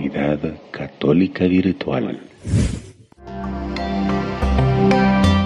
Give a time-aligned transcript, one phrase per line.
[0.00, 0.38] Comunidad
[0.70, 2.18] Católica Virtual.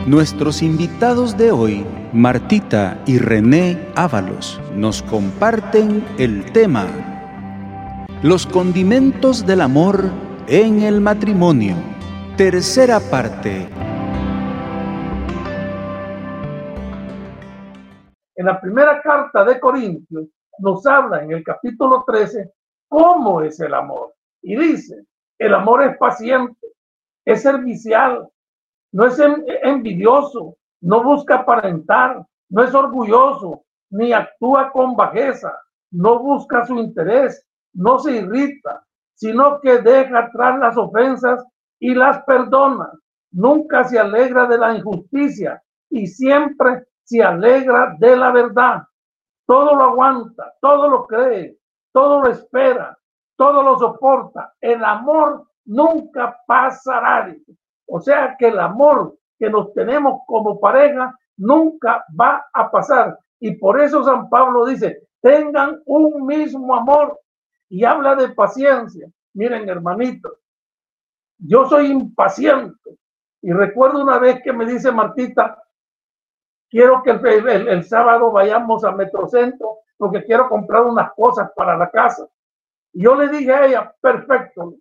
[0.07, 6.87] Nuestros invitados de hoy, Martita y René Ábalos, nos comparten el tema
[8.23, 10.05] Los condimentos del amor
[10.47, 11.75] en el matrimonio.
[12.37, 13.67] Tercera parte.
[18.37, 20.27] En la primera carta de Corintios
[20.61, 22.53] nos habla en el capítulo 13
[22.89, 24.15] cómo es el amor.
[24.45, 25.07] Y dice,
[25.39, 26.69] el amor es paciente,
[27.25, 28.29] es servicial,
[28.93, 29.19] no es
[29.63, 35.51] envidioso, no busca aparentar, no es orgulloso, ni actúa con bajeza,
[35.93, 38.85] no busca su interés, no se irrita,
[39.15, 41.43] sino que deja atrás las ofensas
[41.81, 42.93] y las perdona.
[43.33, 48.83] Nunca se alegra de la injusticia y siempre se alegra de la verdad.
[49.47, 51.57] Todo lo aguanta, todo lo cree,
[51.93, 52.97] todo lo espera,
[53.37, 54.55] todo lo soporta.
[54.61, 57.35] El amor nunca pasará.
[57.87, 63.19] O sea que el amor que nos tenemos como pareja nunca va a pasar.
[63.41, 67.21] Y por eso San Pablo dice, tengan un mismo amor
[67.69, 69.09] y habla de paciencia.
[69.35, 70.33] Miren, hermanitos,
[71.39, 72.99] yo soy impaciente.
[73.43, 75.63] Y recuerdo una vez que me dice Martita,
[76.71, 82.27] quiero que el, sábado vayamos a Metrocentro porque quiero comprar unas cosas para la casa.
[82.95, 84.75] Yo le dije a ella, perfecto,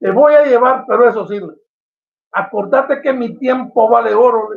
[0.00, 1.40] te voy a llevar, pero eso sí,
[2.32, 4.50] acordate que mi tiempo vale oro.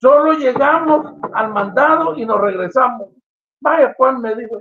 [0.00, 3.08] Solo llegamos al mandado y nos regresamos.
[3.60, 4.58] Vaya, Juan me dijo,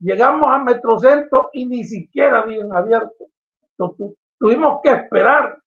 [0.00, 3.24] llegamos a Metrocentro y ni siquiera habían abierto.
[4.38, 5.58] Tuvimos que esperar.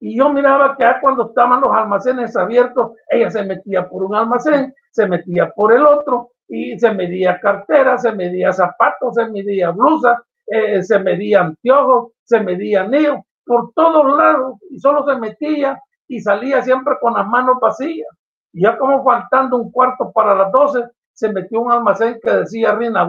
[0.00, 4.74] Y yo miraba que cuando estaban los almacenes abiertos, ella se metía por un almacén,
[4.90, 10.22] se metía por el otro, y se medía cartera, se medía zapatos, se medía blusa,
[10.46, 16.20] eh, se medía anteojos, se medía anillos, por todos lados, y solo se metía y
[16.20, 18.08] salía siempre con las manos vacías.
[18.52, 22.74] Y ya como faltando un cuarto para las doce, se metió un almacén que decía
[22.74, 23.08] Rina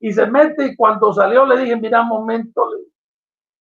[0.00, 2.68] y se mete y cuando salió le dije, mira, un momento,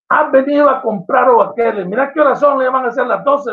[0.09, 3.23] has venido a comprar o aquel, mira qué hora son, le van a ser las
[3.23, 3.51] 12.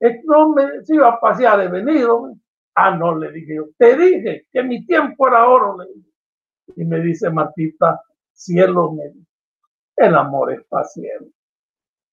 [0.00, 2.32] Es no me si iba a pasear, he venido.
[2.74, 5.78] Ah, no, le dije yo, te dije que mi tiempo era oro.
[5.78, 6.10] Le dije.
[6.76, 8.00] Y me dice Martita,
[8.32, 9.12] cielo, me
[9.96, 11.30] el amor es paciente.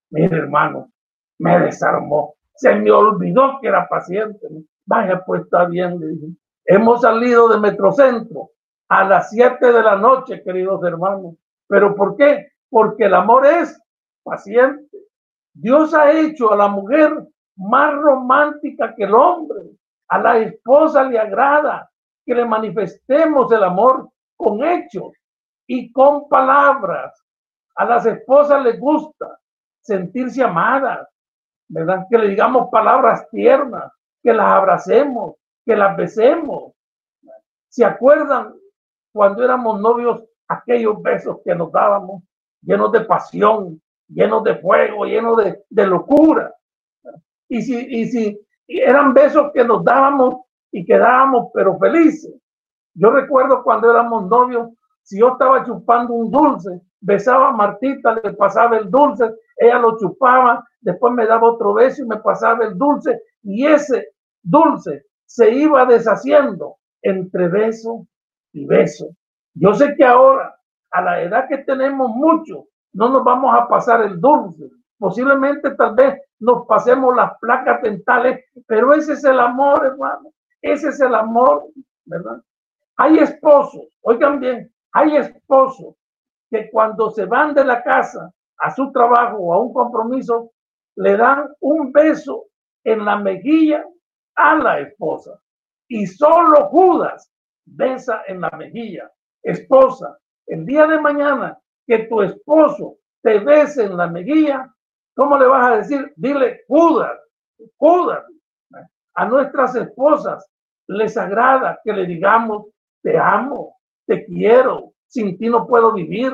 [0.09, 0.91] Mire, hermano,
[1.39, 2.35] me desarmó.
[2.55, 4.47] Se me olvidó que era paciente.
[4.85, 6.27] Vaya, pues está bien, le dije.
[6.65, 8.49] Hemos salido de Metrocentro
[8.89, 11.35] a las 7 de la noche, queridos hermanos.
[11.67, 12.51] ¿Pero por qué?
[12.69, 13.79] porque el amor es
[14.23, 14.97] paciente.
[15.53, 17.11] Dios ha hecho a la mujer
[17.55, 19.61] más romántica que el hombre.
[20.09, 21.89] A la esposa le agrada
[22.25, 25.13] que le manifestemos el amor con hechos
[25.67, 27.23] y con palabras.
[27.75, 29.39] A las esposas les gusta
[29.81, 31.07] sentirse amadas,
[31.67, 32.05] ¿verdad?
[32.09, 33.91] Que le digamos palabras tiernas,
[34.23, 35.35] que las abracemos,
[35.65, 36.73] que las besemos.
[37.69, 38.53] ¿Se acuerdan
[39.13, 42.23] cuando éramos novios aquellos besos que nos dábamos?
[42.61, 45.37] llenos de pasión, llenos de fuego, llenos
[45.69, 46.53] de, locura.
[47.49, 50.41] Y si, y si eran besos que nos dábamos
[50.71, 52.33] y quedábamos pero felices.
[52.93, 54.69] Yo recuerdo cuando éramos novios,
[55.03, 59.97] si yo estaba chupando un dulce, besaba a Martita, le pasaba el dulce, ella lo
[59.97, 64.09] chupaba, después me daba otro beso y me pasaba el dulce, y ese
[64.43, 68.07] dulce se iba deshaciendo entre beso
[68.51, 69.07] y beso.
[69.53, 70.55] Yo sé que ahora
[70.91, 74.69] a la edad que tenemos mucho, no nos vamos a pasar el dulce.
[74.97, 80.31] Posiblemente tal vez nos pasemos las placas dentales, pero ese es el amor, hermano.
[80.61, 81.65] Ese es el amor,
[82.05, 82.41] ¿verdad?
[82.97, 85.95] Hay esposos, oigan bien, hay esposos
[86.49, 90.51] que cuando se van de la casa a su trabajo o a un compromiso,
[90.95, 92.45] le dan un beso
[92.83, 93.85] en la mejilla
[94.35, 95.39] a la esposa.
[95.87, 97.31] Y solo Judas
[97.65, 99.11] besa en la mejilla.
[99.43, 104.73] Esposa, el día de mañana que tu esposo te bese en la mejilla,
[105.17, 106.13] ¿cómo le vas a decir?
[106.15, 107.19] Dile, Judas,
[107.75, 108.23] Judas.
[109.15, 110.47] A nuestras esposas
[110.87, 112.67] les agrada que le digamos,
[113.01, 116.33] te amo, te quiero, sin ti no puedo vivir,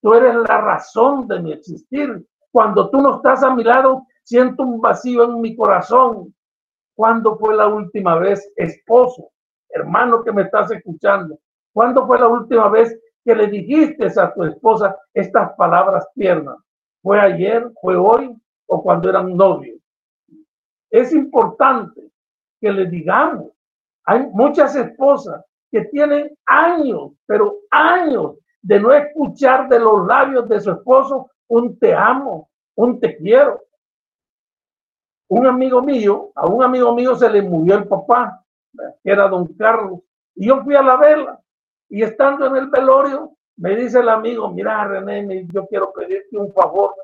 [0.00, 2.24] tú eres la razón de mi existir.
[2.52, 6.32] Cuando tú no estás a mi lado, siento un vacío en mi corazón.
[6.94, 9.30] ¿Cuándo fue la última vez, esposo,
[9.68, 11.38] hermano que me estás escuchando?
[11.72, 16.56] ¿Cuándo fue la última vez que le dijiste a tu esposa estas palabras tiernas?
[17.02, 18.36] ¿Fue ayer, fue hoy
[18.66, 19.78] o cuando eran novios?
[20.90, 22.10] Es importante
[22.60, 23.52] que le digamos.
[24.04, 30.60] Hay muchas esposas que tienen años, pero años de no escuchar de los labios de
[30.60, 33.60] su esposo un te amo, un te quiero.
[35.28, 38.44] Un amigo mío, a un amigo mío se le murió el papá,
[39.02, 40.00] que era don Carlos,
[40.34, 41.40] y yo fui a la vela,
[41.88, 46.50] y estando en el velorio, me dice el amigo, mira René, yo quiero pedirte un
[46.52, 46.94] favor.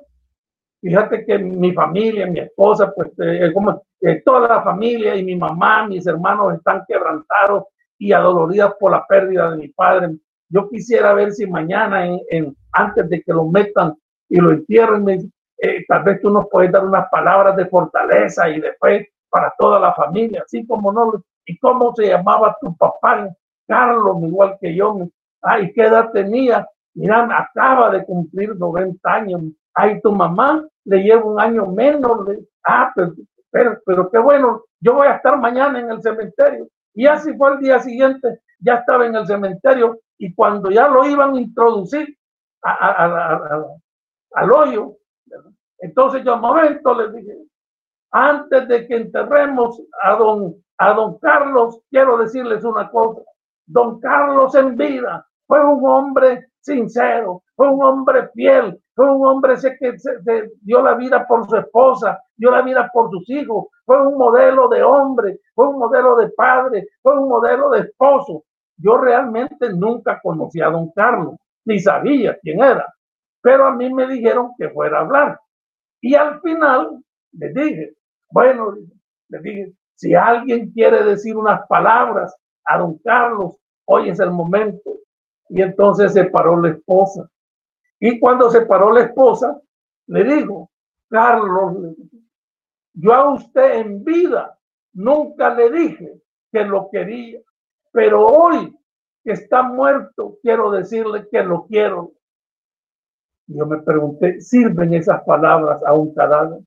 [0.81, 5.37] Fíjate que mi familia, mi esposa, pues eh, como, eh, toda la familia y mi
[5.37, 7.65] mamá, mis hermanos están quebrantados
[7.99, 10.17] y adoloridas por la pérdida de mi padre.
[10.49, 13.95] Yo quisiera ver si mañana, en, antes de que lo metan
[14.29, 18.61] y lo entierren, eh, tal vez tú nos puedes dar unas palabras de fortaleza y
[18.61, 21.23] de fe para toda la familia, así como no.
[21.45, 23.29] ¿Y cómo se llamaba tu papá?
[23.69, 25.07] Carlos, igual que yo.
[25.47, 26.69] Ay, ¿qué edad tenía?
[26.95, 29.43] Mira, acaba de cumplir 90 años.
[29.75, 32.27] Ay, tu mamá le lleva un año menos.
[32.67, 33.13] Ah, pero,
[33.51, 36.69] pero, pero qué bueno, yo voy a estar mañana en el cementerio.
[36.95, 41.07] Y así fue el día siguiente, ya estaba en el cementerio y cuando ya lo
[41.07, 42.17] iban a introducir
[42.63, 44.97] al hoyo,
[45.79, 47.37] entonces yo, momento, les dije,
[48.11, 53.21] antes de que enterremos a don, a don Carlos, quiero decirles una cosa.
[53.67, 59.55] Don Carlos en vida fue un hombre sincero, fue un hombre fiel, fue un hombre
[59.79, 64.05] que se, dio la vida por su esposa, dio la vida por sus hijos, fue
[64.05, 68.45] un modelo de hombre, fue un modelo de padre, fue un modelo de esposo.
[68.77, 72.93] Yo realmente nunca conocí a don Carlos, ni sabía quién era,
[73.41, 75.41] pero a mí me dijeron que fuera a hablar.
[76.01, 77.03] Y al final
[77.33, 77.95] le dije,
[78.31, 78.75] bueno,
[79.29, 82.35] le dije, si alguien quiere decir unas palabras
[82.65, 83.57] a don Carlos,
[83.87, 84.91] hoy es el momento.
[85.49, 87.31] Y entonces se paró la esposa.
[88.01, 89.61] Y cuando se paró la esposa,
[90.07, 90.71] le dijo,
[91.09, 91.97] Carlos,
[92.95, 94.59] yo a usted en vida
[94.93, 96.21] nunca le dije
[96.53, 97.41] que lo quería,
[97.93, 98.77] pero hoy
[99.23, 102.13] que está muerto, quiero decirle que lo quiero.
[103.49, 106.61] Yo me pregunté, ¿sirven esas palabras a un cadáver?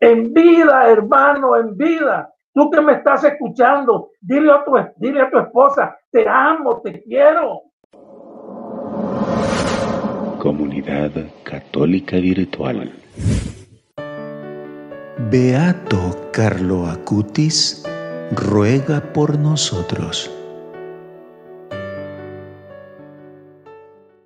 [0.00, 2.32] En vida, hermano, en vida.
[2.52, 7.02] Tú que me estás escuchando, dile a tu, dile a tu esposa, te amo, te
[7.02, 7.62] quiero.
[10.38, 11.10] Comunidad
[11.42, 12.92] Católica Virtual.
[15.28, 17.84] Beato Carlo Acutis
[18.30, 20.30] ruega por nosotros.